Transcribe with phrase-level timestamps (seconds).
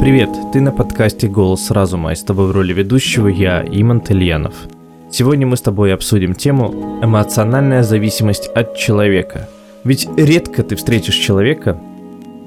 [0.00, 4.54] Привет, ты на подкасте «Голос разума» и с тобой в роли ведущего я, Иман Ильянов.
[5.10, 9.50] Сегодня мы с тобой обсудим тему «Эмоциональная зависимость от человека».
[9.84, 11.78] Ведь редко ты встретишь человека,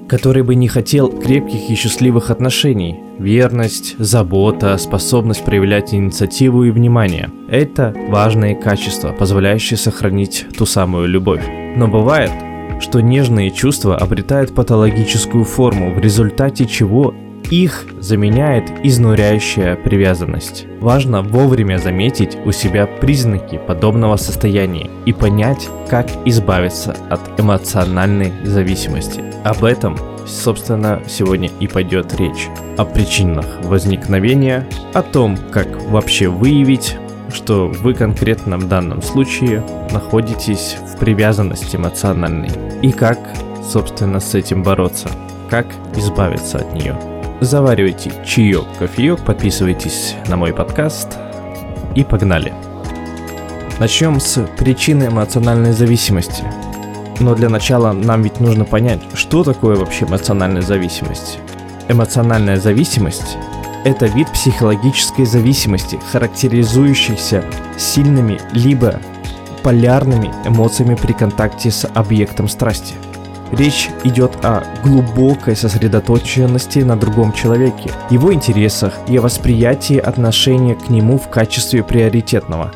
[0.10, 3.00] который бы не хотел крепких и счастливых отношений.
[3.20, 11.44] Верность, забота, способность проявлять инициативу и внимание– это важные качества, позволяющие сохранить ту самую любовь.
[11.76, 12.32] Но бывает,
[12.80, 17.14] что нежные чувства обретают патологическую форму, в результате чего
[17.50, 20.66] их заменяет изнуряющая привязанность.
[20.80, 29.24] Важно вовремя заметить у себя признаки подобного состояния и понять, как избавиться от эмоциональной зависимости.
[29.44, 32.48] Об этом, собственно, сегодня и пойдет речь.
[32.78, 36.98] О причинах возникновения, о том, как вообще выявить
[37.34, 42.52] что вы конкретно в данном случае находитесь в привязанности эмоциональной
[42.82, 43.18] и как,
[43.64, 45.10] собственно, с этим бороться,
[45.50, 45.66] как
[45.96, 46.96] избавиться от нее
[47.44, 51.18] заваривайте чаек, кофеек, подписывайтесь на мой подкаст
[51.96, 52.54] и погнали.
[53.80, 56.44] Начнем с причины эмоциональной зависимости.
[57.20, 61.40] Но для начала нам ведь нужно понять, что такое вообще эмоциональная зависимость.
[61.88, 63.38] Эмоциональная зависимость–
[63.86, 67.44] это вид психологической зависимости, характеризующийся
[67.78, 69.00] сильными либо
[69.64, 72.96] полярными эмоциями при контакте с объектом страсти–
[73.54, 81.20] Речь идет о глубокой сосредоточенности на другом человеке, его интересах и восприятии отношения к нему
[81.20, 82.72] в качестве приоритетного.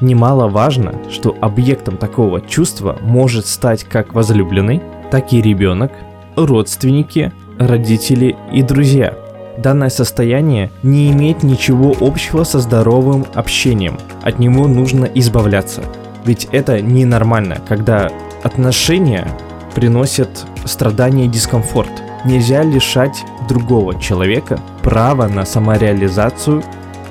[0.00, 4.80] Немаловажно, что объектом такого чувства может стать как возлюбленный,
[5.10, 5.92] так и ребенок,
[6.34, 9.14] родственники, родители и друзья.
[9.58, 15.82] Данное состояние не имеет ничего общего со здоровым общением, от него нужно избавляться.
[16.24, 18.10] Ведь это ненормально, когда
[18.42, 19.28] отношения
[19.74, 21.90] приносят страдания и дискомфорт.
[22.24, 26.62] Нельзя лишать другого человека права на самореализацию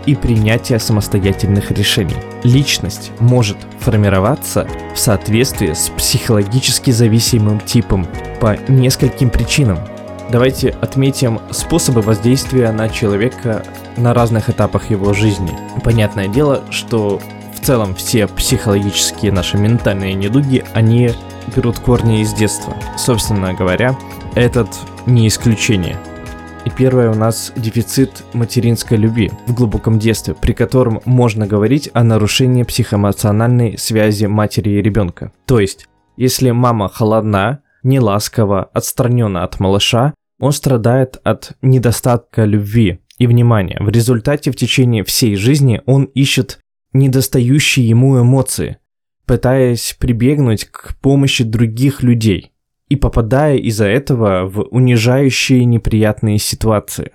[0.06, 2.16] и принятие самостоятельных решений.
[2.44, 8.08] Личность может формироваться в соответствии с психологически зависимым типом
[8.40, 9.80] по нескольким причинам.
[10.32, 13.64] Давайте отметим способы воздействия на человека
[13.98, 15.52] на разных этапах его жизни.
[15.84, 17.22] Понятное дело, что
[17.54, 21.12] в целом все психологические наши ментальные недуги, они
[21.56, 22.76] берут корни из детства.
[22.98, 23.98] Собственно говоря,
[24.36, 24.70] этот
[25.06, 25.98] не исключение.
[26.66, 32.04] И первое у нас дефицит материнской любви в глубоком детстве, при котором можно говорить о
[32.04, 35.32] нарушении психоэмоциональной связи матери и ребенка.
[35.46, 35.88] То есть,
[36.18, 43.78] если мама холодна, неласкова, отстранена от малыша, он страдает от недостатка любви и внимания.
[43.80, 46.60] В результате в течение всей жизни он ищет
[46.94, 48.78] недостающие ему эмоции,
[49.32, 52.52] пытаясь прибегнуть к помощи других людей
[52.90, 57.12] и попадая из-за этого в унижающие неприятные ситуации.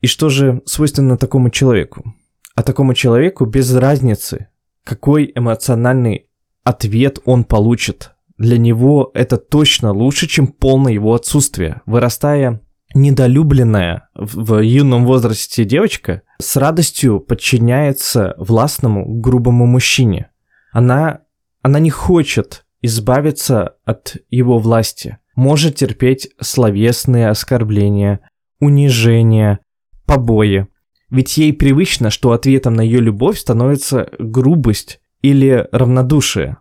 [0.00, 2.14] И что же свойственно такому человеку?
[2.54, 4.48] А такому человеку без разницы,
[4.82, 6.30] какой эмоциональный
[6.64, 8.12] ответ он получит.
[8.38, 11.82] Для него это точно лучше, чем полное его отсутствие.
[11.84, 12.62] Вырастая
[12.94, 20.30] недолюбленная в юном возрасте девочка с радостью подчиняется властному грубому мужчине.
[20.72, 21.20] Она
[21.62, 28.20] она не хочет избавиться от его власти, может терпеть словесные оскорбления,
[28.60, 29.60] унижения,
[30.04, 30.66] побои.
[31.10, 36.58] Ведь ей привычно, что ответом на ее любовь становится грубость или равнодушие.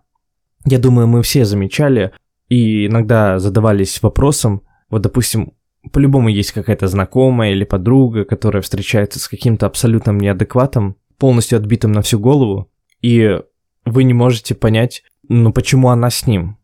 [0.66, 2.12] Я думаю, мы все замечали
[2.50, 5.54] и иногда задавались вопросом, вот, допустим,
[5.92, 12.02] по-любому есть какая-то знакомая или подруга, которая встречается с каким-то абсолютным неадекватом, полностью отбитым на
[12.02, 12.70] всю голову,
[13.02, 13.40] и
[13.86, 16.58] вы не можете понять, ну почему она с ним?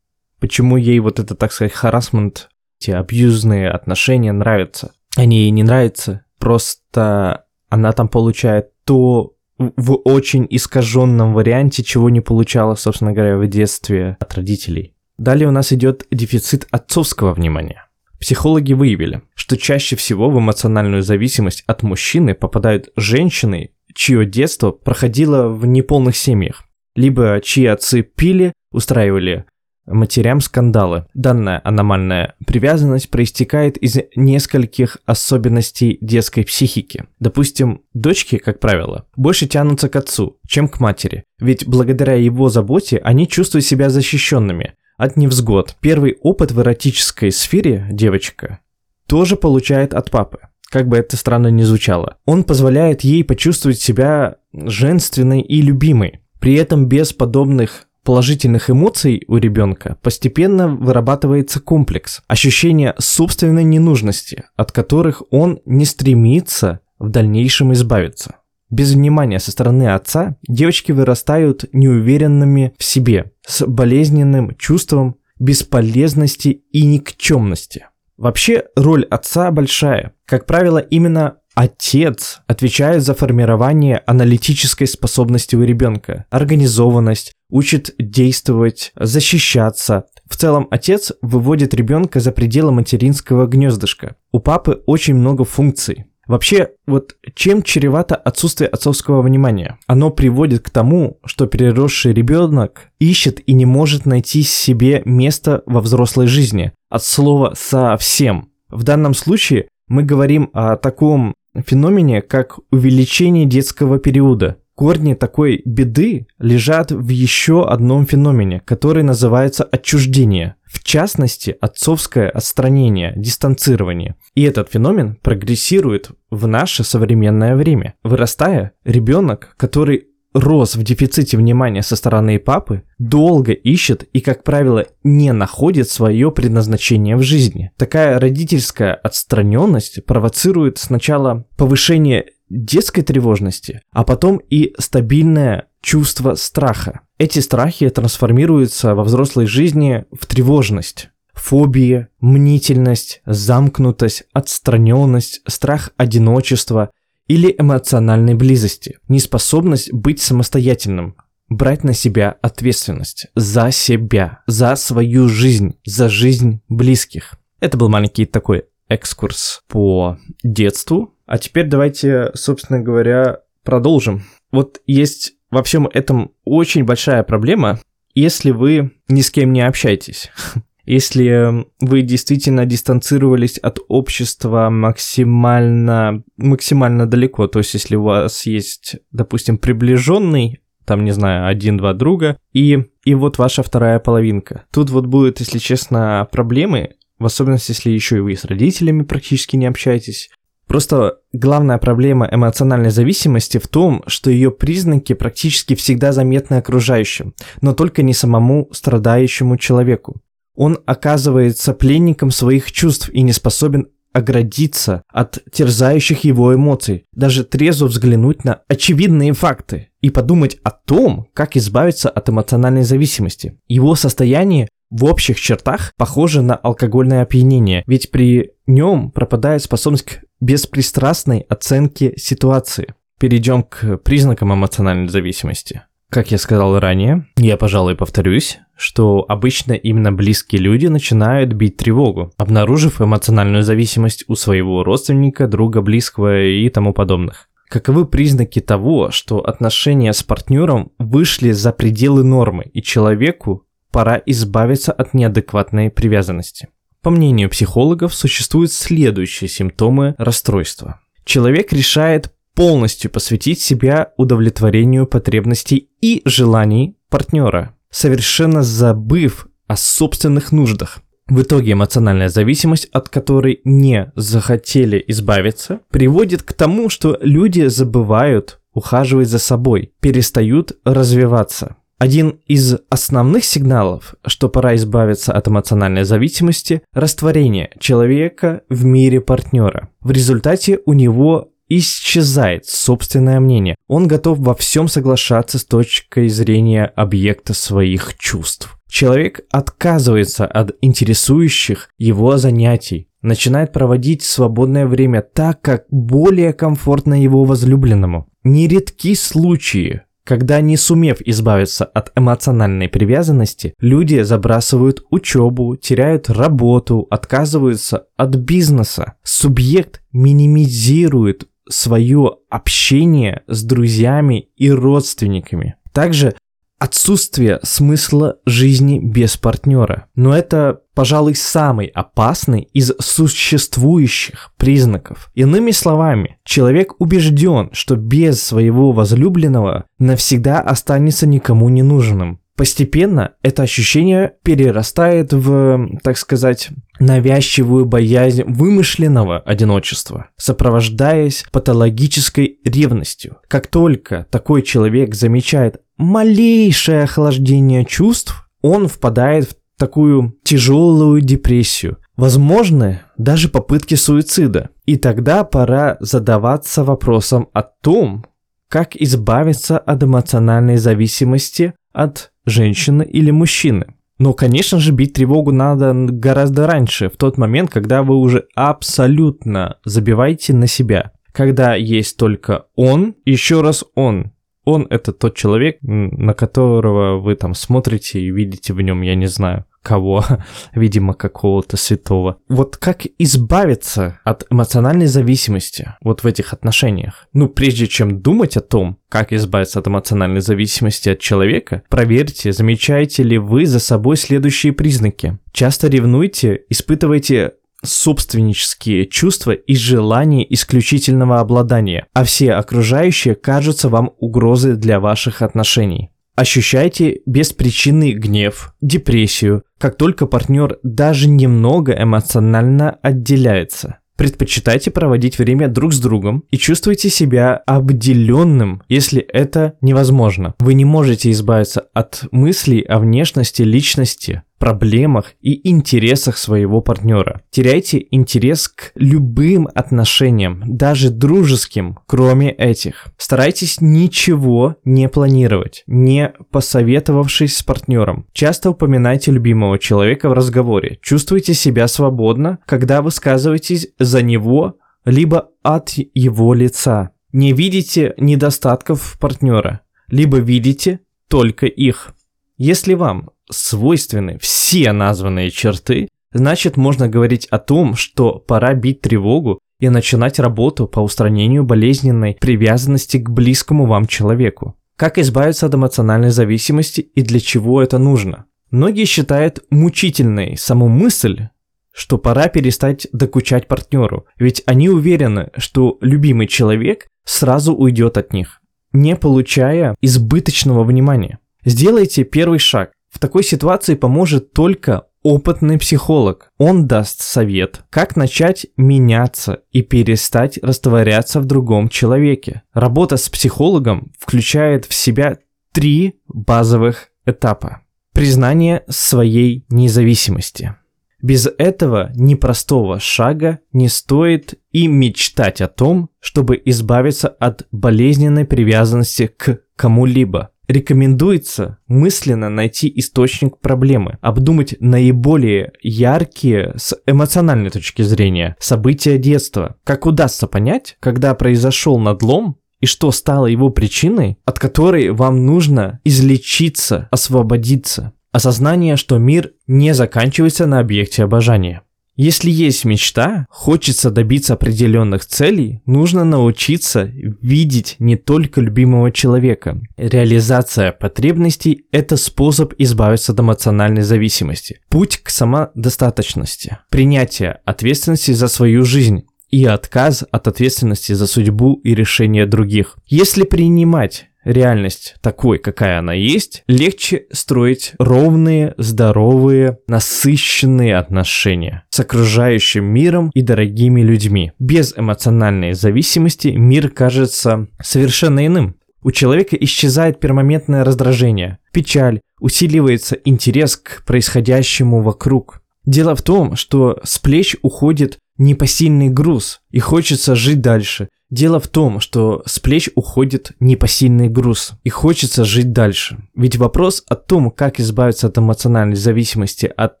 [0.40, 2.50] Почему ей вот это, так сказать, харасмент,
[2.80, 4.92] эти абьюзные отношения нравятся?
[5.16, 12.20] Они ей не нравятся, просто она там получает то в очень искаженном варианте, чего не
[12.20, 14.94] получала, собственно говоря, в детстве от родителей.
[15.16, 17.86] Далее у нас идет дефицит отцовского внимания.
[18.18, 25.48] Психологи выявили, что чаще всего в эмоциональную зависимость от мужчины попадают женщины, чье детство проходило
[25.48, 26.64] в неполных семьях
[26.94, 29.44] либо чьи отцы пили, устраивали
[29.86, 31.06] матерям скандалы.
[31.14, 37.04] Данная аномальная привязанность проистекает из нескольких особенностей детской психики.
[37.20, 42.98] Допустим, дочки, как правило, больше тянутся к отцу, чем к матери, ведь благодаря его заботе
[42.98, 45.76] они чувствуют себя защищенными от невзгод.
[45.80, 48.60] Первый опыт в эротической сфере девочка
[49.06, 50.38] тоже получает от папы
[50.74, 52.16] как бы это странно ни звучало.
[52.26, 56.23] Он позволяет ей почувствовать себя женственной и любимой.
[56.44, 64.70] При этом без подобных положительных эмоций у ребенка постепенно вырабатывается комплекс, ощущение собственной ненужности, от
[64.70, 68.34] которых он не стремится в дальнейшем избавиться.
[68.68, 76.84] Без внимания со стороны отца девочки вырастают неуверенными в себе, с болезненным чувством бесполезности и
[76.84, 77.86] никчемности.
[78.16, 80.14] Вообще роль отца большая.
[80.26, 90.06] Как правило, именно Отец отвечает за формирование аналитической способности у ребенка, организованность, учит действовать, защищаться.
[90.28, 94.16] В целом отец выводит ребенка за пределы материнского гнездышка.
[94.32, 96.06] У папы очень много функций.
[96.26, 99.78] Вообще, вот чем чревато отсутствие отцовского внимания?
[99.86, 105.80] Оно приводит к тому, что переросший ребенок ищет и не может найти себе место во
[105.80, 106.72] взрослой жизни.
[106.88, 108.48] От слова «совсем».
[108.70, 111.34] В данном случае мы говорим о таком
[111.66, 114.56] феномене, как увеличение детского периода.
[114.74, 120.56] Корни такой беды лежат в еще одном феномене, который называется отчуждение.
[120.84, 124.16] Частности, отцовское отстранение, дистанцирование.
[124.34, 127.94] И этот феномен прогрессирует в наше современное время.
[128.04, 134.84] Вырастая, ребенок, который рос в дефиците внимания со стороны папы, долго ищет и, как правило,
[135.02, 137.70] не находит свое предназначение в жизни.
[137.78, 147.00] Такая родительская отстраненность провоцирует сначала повышение детской тревожности, а потом и стабильное чувство страха.
[147.18, 151.10] Эти страхи трансформируются во взрослой жизни в тревожность.
[151.32, 156.90] Фобия, мнительность, замкнутость, отстраненность, страх одиночества–
[157.26, 161.16] или эмоциональной близости, неспособность быть самостоятельным,
[161.48, 167.34] брать на себя ответственность за себя, за свою жизнь, за жизнь близких.
[167.60, 171.14] Это был маленький такой экскурс по детству.
[171.26, 174.24] А теперь давайте, собственно говоря, продолжим.
[174.52, 177.80] Вот есть во всем этом очень большая проблема,
[178.14, 180.30] если вы ни с кем не общаетесь.
[180.86, 188.96] Если вы действительно дистанцировались от общества максимально, максимально далеко, то есть если у вас есть,
[189.10, 194.66] допустим, приближенный, там, не знаю, один-два друга, и, и вот ваша вторая половинка.
[194.70, 199.56] Тут вот будет, если честно, проблемы, в особенности, если еще и вы с родителями практически
[199.56, 200.28] не общаетесь.
[200.66, 207.74] Просто главная проблема эмоциональной зависимости в том, что ее признаки практически всегда заметны окружающим, но
[207.74, 210.20] только не самому страдающему человеку.
[210.56, 217.86] Он оказывается пленником своих чувств и не способен оградиться от терзающих его эмоций, даже трезво
[217.86, 223.58] взглянуть на очевидные факты и подумать о том, как избавиться от эмоциональной зависимости.
[223.66, 230.23] Его состояние в общих чертах похоже на алкогольное опьянение, ведь при нем пропадает способность к
[230.40, 232.94] беспристрастной оценке ситуации.
[233.18, 235.82] Перейдем к признакам эмоциональной зависимости.
[236.10, 242.32] Как я сказал ранее, я, пожалуй, повторюсь, что обычно именно близкие люди начинают бить тревогу,
[242.36, 247.48] обнаружив эмоциональную зависимость у своего родственника, друга, близкого и тому подобных.
[247.68, 254.92] Каковы признаки того, что отношения с партнером вышли за пределы нормы, и человеку пора избавиться
[254.92, 256.68] от неадекватной привязанности?
[257.04, 261.00] По мнению психологов, существуют следующие симптомы расстройства.
[261.26, 271.00] Человек решает полностью посвятить себя удовлетворению потребностей и желаний партнера, совершенно забыв о собственных нуждах.
[271.26, 278.60] В итоге эмоциональная зависимость, от которой не захотели избавиться, приводит к тому, что люди забывают
[278.72, 281.76] ухаживать за собой, перестают развиваться.
[282.04, 289.88] Один из основных сигналов, что пора избавиться от эмоциональной зависимости– растворение человека в мире партнера.
[290.02, 293.76] В результате у него исчезает собственное мнение.
[293.88, 298.78] Он готов во всем соглашаться с точкой зрения объекта своих чувств.
[298.86, 307.44] Человек отказывается от интересующих его занятий, начинает проводить свободное время так, как более комфортно его
[307.44, 308.28] возлюбленному.
[308.42, 318.06] Нередки случаи, когда, не сумев избавиться от эмоциональной привязанности, люди забрасывают учебу, теряют работу, отказываются
[318.16, 319.14] от бизнеса.
[319.22, 325.76] Субъект минимизирует свое общение с друзьями и родственниками.
[325.92, 326.34] Также
[326.78, 330.06] отсутствие смысла жизни без партнера.
[330.14, 335.30] Но это, пожалуй, самый опасный из существующих признаков.
[335.34, 342.40] Иными словами, человек убежден, что без своего возлюбленного навсегда останется никому не нужным.
[342.56, 346.68] Постепенно это ощущение перерастает в, так сказать,
[347.00, 353.38] навязчивую боязнь вымышленного одиночества, сопровождаясь патологической ревностью.
[353.48, 363.00] Как только такой человек замечает малейшее охлаждение чувств, он впадает в такую тяжелую депрессию, возможны
[363.16, 364.70] даже попытки суицида.
[364.84, 368.24] И тогда пора задаваться вопросом о том,
[368.68, 373.94] как избавиться от эмоциональной зависимости от женщины или мужчины.
[374.18, 379.78] Но, конечно же, бить тревогу надо гораздо раньше, в тот момент, когда вы уже абсолютно
[379.84, 381.12] забиваете на себя.
[381.32, 384.33] Когда есть только он, еще раз он.
[384.64, 389.26] Он это тот человек, на которого вы там смотрите и видите в нем, я не
[389.26, 390.24] знаю, кого,
[390.74, 392.38] видимо, какого-то святого.
[392.48, 397.28] Вот как избавиться от эмоциональной зависимости вот в этих отношениях?
[397.32, 403.22] Ну, прежде чем думать о том, как избавиться от эмоциональной зависимости от человека, проверьте, замечаете
[403.22, 405.38] ли вы за собой следующие признаки.
[405.52, 407.52] Часто ревнуйте, испытывайте
[407.84, 416.10] собственнические чувства и желание исключительного обладания, а все окружающие кажутся вам угрозой для ваших отношений.
[416.36, 423.98] Ощущайте беспричинный гнев, депрессию, как только партнер даже немного эмоционально отделяется.
[424.16, 430.54] Предпочитайте проводить время друг с другом и чувствуйте себя обделенным, если это невозможно.
[430.60, 437.42] Вы не можете избавиться от мыслей о внешности личности, проблемах и интересах своего партнера.
[437.50, 443.06] Теряйте интерес к любым отношениям, даже дружеским, кроме этих.
[443.18, 448.26] Старайтесь ничего не планировать, не посоветовавшись с партнером.
[448.32, 450.98] Часто упоминайте любимого человека в разговоре.
[451.02, 457.10] Чувствуйте себя свободно, когда высказываетесь за него, либо от его лица.
[457.32, 462.14] Не видите недостатков партнера, либо видите только их.
[462.56, 469.60] Если вам свойственны все названные черты, значит можно говорить о том, что пора бить тревогу
[469.80, 474.76] и начинать работу по устранению болезненной привязанности к близкому вам человеку.
[474.96, 478.46] Как избавиться от эмоциональной зависимости и для чего это нужно?
[478.70, 481.48] Многие считают мучительной саму мысль,
[481.92, 488.60] что пора перестать докучать партнеру, ведь они уверены, что любимый человек сразу уйдет от них,
[488.92, 491.38] не получая избыточного внимания.
[491.64, 496.50] Сделайте первый шаг, в такой ситуации поможет только опытный психолог.
[496.58, 502.62] Он даст совет, как начать меняться и перестать растворяться в другом человеке.
[502.72, 505.38] Работа с психологом включает в себя
[505.72, 507.82] три базовых этапа.
[508.12, 510.74] Признание своей независимости.
[511.22, 519.28] Без этого непростого шага не стоит и мечтать о том, чтобы избавиться от болезненной привязанности
[519.28, 520.50] к кому-либо.
[520.66, 529.76] Рекомендуется мысленно найти источник проблемы, обдумать наиболее яркие с эмоциональной точки зрения события детства.
[529.84, 536.00] Как удастся понять, когда произошел надлом и что стало его причиной, от которой вам нужно
[536.04, 538.12] излечиться, освободиться.
[538.32, 541.82] Осознание, что мир не заканчивается на объекте обожания.
[542.16, 549.80] Если есть мечта, хочется добиться определенных целей, нужно научиться видеть не только любимого человека.
[549.96, 554.80] Реализация потребностей– это способ избавиться от эмоциональной зависимости.
[554.88, 556.78] Путь к самодостаточности.
[556.88, 562.96] Принятие ответственности за свою жизнь и отказ от ответственности за судьбу и решения других.
[563.06, 572.84] Если принимать реальность такой, какая она есть, легче строить ровные, здоровые, насыщенные отношения с окружающим
[572.84, 574.52] миром и дорогими людьми.
[574.58, 578.76] Без эмоциональной зависимости мир кажется совершенно иным.
[579.02, 585.60] У человека исчезает пермоментное раздражение, печаль, усиливается интерес к происходящему вокруг.
[585.84, 591.66] Дело в том, что с плеч уходит непосильный груз, и хочется жить дальше, Дело в
[591.66, 596.28] том, что с плеч уходит непосильный груз, и хочется жить дальше.
[596.36, 600.00] Ведь вопрос о том, как избавиться от эмоциональной зависимости от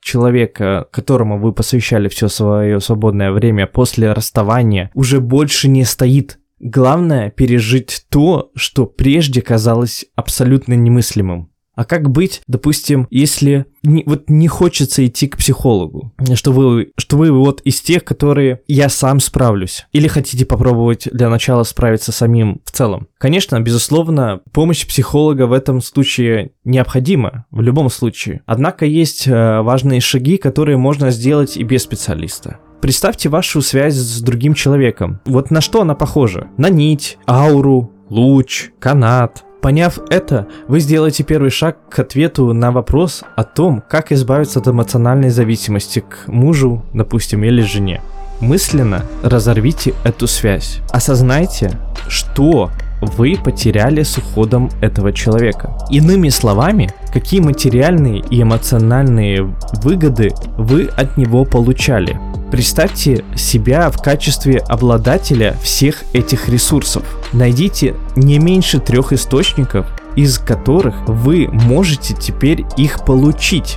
[0.00, 6.38] человека, которому вы посвящали все свое свободное время после расставания, уже больше не стоит.
[6.60, 11.50] Главное пережить то, что прежде казалось абсолютно немыслимым.
[11.74, 17.16] А как быть, допустим, если не, вот не хочется идти к психологу, что вы, что
[17.16, 22.60] вы вот из тех, которые я сам справлюсь, или хотите попробовать для начала справиться самим
[22.64, 23.08] в целом?
[23.18, 28.42] Конечно, безусловно, помощь психолога в этом случае необходима, в любом случае.
[28.46, 32.58] Однако есть э, важные шаги, которые можно сделать и без специалиста.
[32.80, 35.20] Представьте вашу связь с другим человеком.
[35.24, 36.48] Вот на что она похожа?
[36.58, 43.24] На нить, ауру, луч, канат, Поняв это, вы сделаете первый шаг к ответу на вопрос
[43.34, 48.02] о том, как избавиться от эмоциональной зависимости к мужу, допустим, или жене.
[48.40, 50.80] Мысленно разорвите эту связь.
[50.90, 51.78] Осознайте,
[52.08, 52.70] что
[53.04, 55.76] вы потеряли с уходом этого человека.
[55.90, 62.18] Иными словами, какие материальные и эмоциональные выгоды вы от него получали.
[62.50, 67.02] Представьте себя в качестве обладателя всех этих ресурсов.
[67.32, 73.76] Найдите не меньше трех источников, из которых вы можете теперь их получить.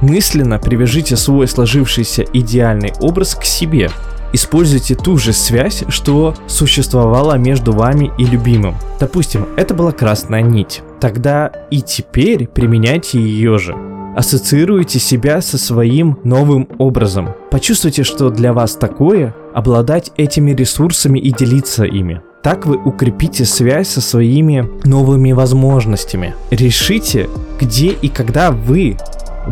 [0.00, 3.90] Мысленно привяжите свой сложившийся идеальный образ к себе.
[4.32, 8.76] Используйте ту же связь, что существовала между вами и любимым.
[9.00, 10.82] Допустим, это была красная нить.
[11.00, 13.74] Тогда и теперь применяйте ее же
[14.18, 17.28] ассоциируете себя со своим новым образом.
[17.52, 22.20] Почувствуйте, что для вас такое обладать этими ресурсами и делиться ими.
[22.42, 26.34] Так вы укрепите связь со своими новыми возможностями.
[26.50, 27.28] Решите,
[27.60, 28.96] где и когда вы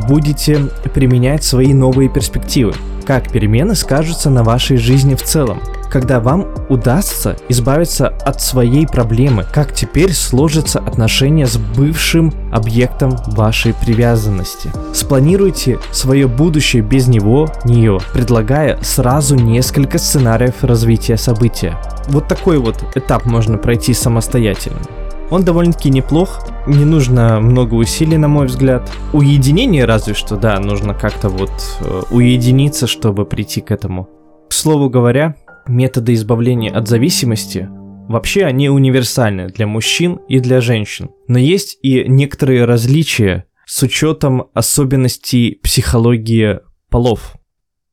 [0.08, 0.58] будете
[0.92, 2.74] применять свои новые перспективы.
[3.06, 5.60] Как перемены скажутся на вашей жизни в целом
[5.96, 13.72] когда вам удастся избавиться от своей проблемы, как теперь сложатся отношения с бывшим объектом вашей
[13.72, 14.70] привязанности.
[14.92, 21.78] Спланируйте свое будущее без него, нее, предлагая сразу несколько сценариев развития события.
[22.08, 24.80] Вот такой вот этап можно пройти самостоятельно.
[25.30, 28.92] Он довольно-таки неплох, не нужно много усилий, на мой взгляд.
[29.12, 34.08] Уединение разве что, да, нужно как-то вот э, уединиться, чтобы прийти к этому.
[34.48, 35.34] К слову говоря,
[35.68, 37.68] Методы избавления от зависимости
[38.08, 44.46] Вообще они универсальны для мужчин и для женщин, но есть и некоторые различия с учетом
[44.54, 47.34] особенностей психологии полов.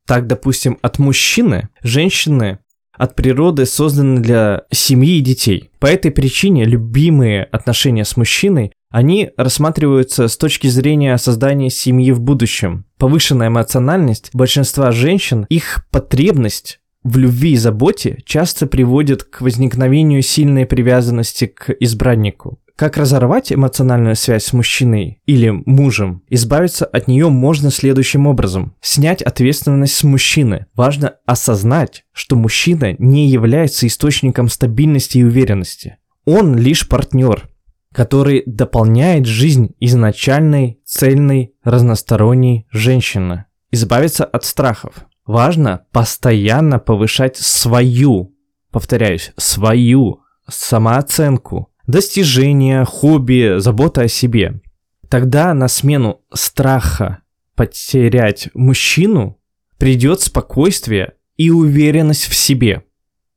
[0.06, 2.60] Так, допустим, от мужчины женщины
[2.97, 5.71] от природы созданы для семьи и детей.
[5.79, 12.21] По этой причине любимые отношения с мужчиной они рассматриваются с точки зрения создания семьи в
[12.21, 12.85] будущем.
[12.97, 20.65] Повышенная эмоциональность большинства женщин, их потребность в любви и заботе часто приводит к возникновению сильной
[20.65, 22.59] привязанности к избраннику.
[22.75, 26.24] Как разорвать эмоциональную связь с мужчиной или мужем?
[26.27, 28.75] Избавиться от нее можно следующим образом.
[28.82, 30.65] Снять ответственность с мужчины.
[30.74, 35.97] Важно осознать, что мужчина не является источником стабильности и уверенности.
[36.26, 37.47] Он лишь партнер,
[37.93, 43.45] который дополняет жизнь изначальной, цельной, разносторонней женщины.
[43.69, 45.06] Избавиться от страхов.
[45.28, 48.36] Важно постоянно повышать свою,
[48.71, 54.62] повторяюсь, свою самооценку, достижения, хобби, забота о себе.
[55.10, 57.19] Тогда на смену страха
[57.56, 59.39] потерять мужчину
[59.78, 62.84] придет спокойствие и уверенность в себе.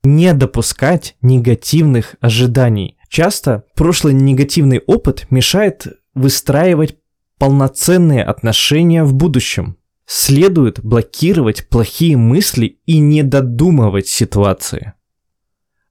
[0.02, 2.96] Не допускать негативных ожиданий.
[3.08, 6.96] Часто прошлый негативный опыт мешает выстраивать
[7.38, 9.76] полноценные отношения в будущем.
[10.06, 14.92] Следует блокировать плохие мысли и не додумывать ситуации.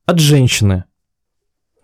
[0.05, 0.85] От женщины.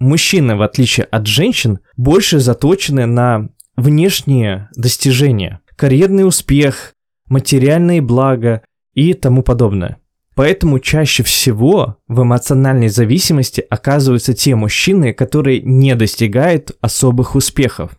[0.01, 6.95] Мужчины, в отличие от женщин, больше заточены на внешние достижения, карьерный успех,
[7.27, 8.63] материальные блага
[8.95, 9.97] и тому подобное.
[10.33, 17.91] Поэтому чаще всего в эмоциональной зависимости оказываются те мужчины, которые не достигают особых успехов.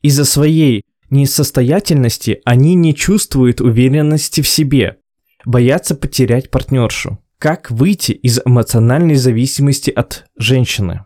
[0.00, 4.96] Из-за своей несостоятельности они не чувствуют уверенности в себе,
[5.44, 7.18] боятся потерять партнершу.
[7.38, 11.04] Как выйти из эмоциональной зависимости от женщины?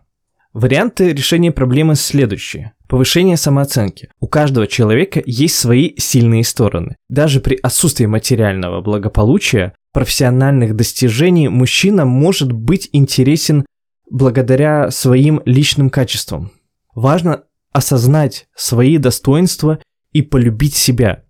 [0.53, 2.73] Варианты решения проблемы следующие.
[2.87, 4.09] Повышение самооценки.
[4.19, 6.95] У каждого человека есть свои сильные стороны.
[7.07, 13.65] Даже при отсутствии материального благополучия, профессиональных достижений мужчина может быть интересен
[14.09, 16.51] благодаря своим личным качествам.
[16.95, 19.79] Важно осознать свои достоинства
[20.11, 21.25] и полюбить себя.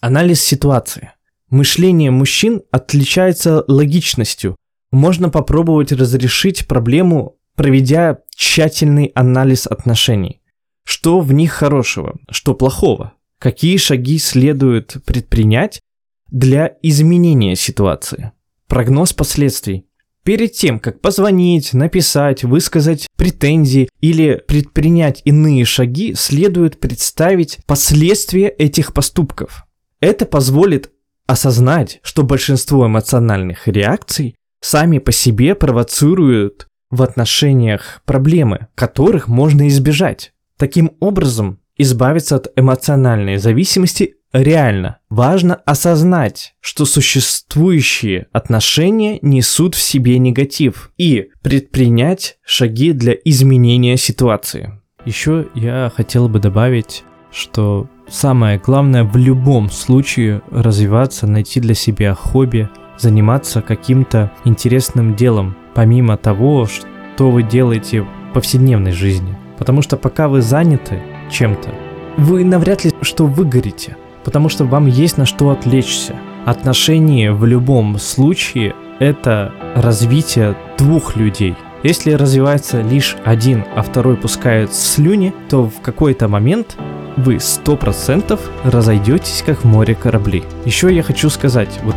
[0.00, 1.12] Анализ ситуации.
[1.54, 4.56] Мышление мужчин отличается логичностью.
[4.90, 10.40] Можно попробовать разрешить проблему, проведя тщательный анализ отношений.
[10.84, 13.12] Что в них хорошего, что плохого?
[13.38, 15.80] Какие шаги следует предпринять
[16.28, 18.32] для изменения ситуации?
[18.66, 19.86] Прогноз последствий.
[20.24, 28.92] Перед тем, как позвонить, написать, высказать претензии или предпринять иные шаги, следует представить последствия этих
[28.92, 29.66] поступков.
[30.00, 30.90] Это позволит
[31.26, 40.32] осознать, что большинство эмоциональных реакций сами по себе провоцируют в отношениях проблемы, которых можно избежать.
[40.58, 44.98] Таким образом, избавиться от эмоциональной зависимости реально.
[45.08, 54.80] Важно осознать, что существующие отношения несут в себе негатив и предпринять шаги для изменения ситуации.
[55.04, 62.14] Еще я хотел бы добавить, что самое главное в любом случае развиваться, найти для себя
[62.14, 69.36] хобби, заниматься каким-то интересным делом, помимо того, что вы делаете в повседневной жизни.
[69.58, 71.70] Потому что пока вы заняты чем-то,
[72.16, 76.14] вы навряд ли что выгорите, потому что вам есть на что отвлечься.
[76.44, 81.56] Отношения в любом случае– это развитие двух людей.
[81.84, 86.78] Если развивается лишь один, а второй пускает слюни, то в какой-то момент
[87.18, 90.44] вы 100% разойдетесь как в море кораблей.
[90.64, 91.94] Еще я хочу сказать, вот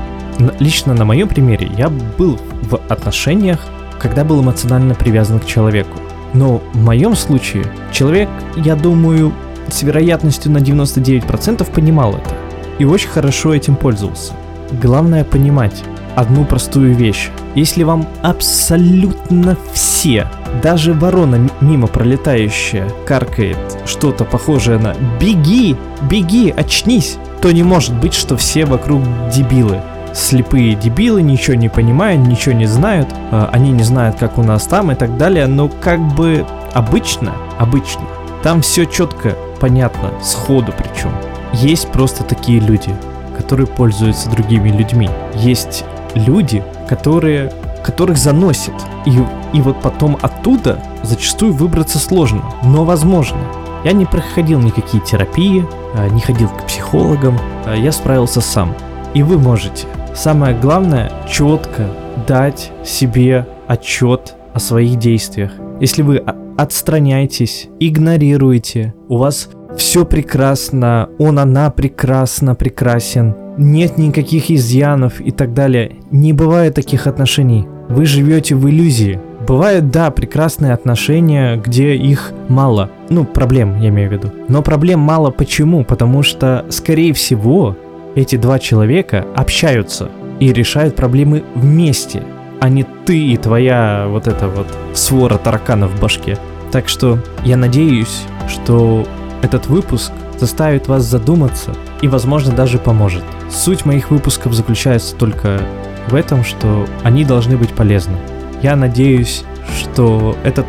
[0.59, 3.65] лично на моем примере я был в отношениях,
[3.97, 5.97] когда был эмоционально привязан к человеку.
[6.33, 9.31] Но в моем случае человек, я думаю,
[9.69, 12.35] с вероятностью на 99% понимал это
[12.77, 14.33] и очень хорошо этим пользовался.
[14.81, 15.81] Главное понимать
[16.17, 17.29] одну простую вещь.
[17.53, 20.27] Если вам абсолютно все,
[20.63, 25.75] даже ворона мимо пролетающая, каркает что-то похожее на «беги,
[26.09, 29.03] беги, очнись», то не может быть, что все вокруг
[29.33, 29.79] дебилы
[30.13, 34.65] слепые дебилы, ничего не понимают, ничего не знают, а, они не знают, как у нас
[34.65, 38.01] там и так далее, но как бы обычно, обычно,
[38.41, 41.11] там все четко понятно, сходу причем.
[41.53, 42.95] Есть просто такие люди,
[43.37, 45.09] которые пользуются другими людьми.
[45.35, 45.85] Есть
[46.17, 47.51] люди, которые,
[47.83, 48.73] которых заносит.
[49.05, 49.11] И,
[49.53, 53.39] и вот потом оттуда зачастую выбраться сложно, но возможно.
[53.83, 58.75] Я не проходил никакие терапии, а, не ходил к психологам, а я справился сам.
[59.13, 59.87] И вы можете.
[60.13, 61.87] Самое главное четко
[62.27, 65.51] дать себе отчет о своих действиях.
[65.79, 66.17] Если вы
[66.57, 75.53] отстраняетесь, игнорируете, у вас все прекрасно, он, она прекрасно, прекрасен, нет никаких изъянов и так
[75.53, 75.97] далее.
[76.11, 77.67] Не бывает таких отношений.
[77.89, 79.19] Вы живете в иллюзии.
[79.47, 82.91] Бывают, да, прекрасные отношения, где их мало.
[83.09, 84.31] Ну, проблем, я имею в виду.
[84.49, 85.85] Но проблем мало почему?
[85.85, 87.77] Потому что, скорее всего,
[88.15, 92.23] эти два человека общаются и решают проблемы вместе,
[92.59, 96.37] а не ты и твоя вот эта вот свора тараканов в башке.
[96.71, 99.05] Так что я надеюсь, что
[99.41, 103.23] этот выпуск заставит вас задуматься и, возможно, даже поможет.
[103.49, 105.61] Суть моих выпусков заключается только
[106.09, 108.17] в этом, что они должны быть полезны.
[108.61, 109.43] Я надеюсь,
[109.77, 110.65] что этот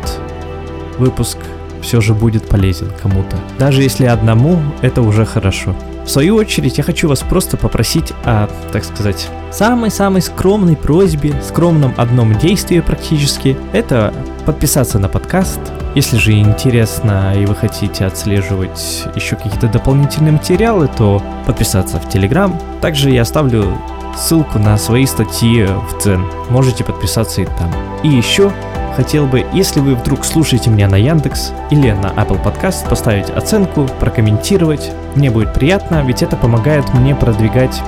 [0.97, 1.37] выпуск
[1.81, 3.37] все же будет полезен кому-то.
[3.57, 5.75] Даже если одному, это уже хорошо.
[6.05, 11.93] В свою очередь, я хочу вас просто попросить о, так сказать, самой-самой скромной просьбе, скромном
[11.97, 13.57] одном действии практически.
[13.73, 14.13] Это
[14.45, 15.59] подписаться на подкаст,
[15.95, 22.57] если же интересно и вы хотите отслеживать еще какие-то дополнительные материалы, то подписаться в Телеграм.
[22.81, 23.77] Также я оставлю
[24.17, 26.25] ссылку на свои статьи в Дзен.
[26.49, 27.71] Можете подписаться и там.
[28.03, 28.51] И еще
[28.95, 33.87] хотел бы, если вы вдруг слушаете меня на Яндекс или на Apple Podcast, поставить оценку,
[33.99, 34.91] прокомментировать.
[35.15, 37.81] Мне будет приятно, ведь это помогает мне продвигать,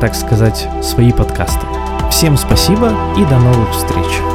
[0.00, 1.66] так сказать, свои подкасты.
[2.10, 4.33] Всем спасибо и до новых встреч!